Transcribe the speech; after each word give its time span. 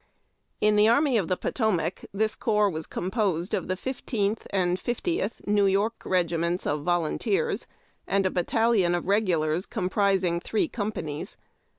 In 0.59 0.77
the 0.77 0.87
Army 0.87 1.15
of 1.19 1.27
the 1.27 1.37
Potouiac 1.37 2.05
this 2.11 2.33
corps 2.33 2.71
was 2.71 2.87
composed 2.87 3.53
of 3.53 3.67
the 3.67 3.75
Fifteenth 3.75 4.47
and 4.49 4.79
Fiftieth 4.79 5.45
New 5.45 5.67
York 5.67 6.01
regiments 6.07 6.65
of 6.65 6.79
volun 6.81 7.19
teers 7.19 7.67
and 8.07 8.25
a 8.25 8.31
battalion 8.31 8.95
of 8.95 9.05
regulars 9.05 9.67
comprising 9.67 10.39
three 10.39 10.67
companies. 10.67 11.37